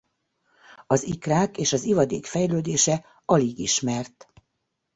[0.87, 4.27] Az ikrák és az ivadék fejlődése alig ismert.